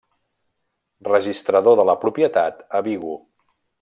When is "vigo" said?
2.89-3.13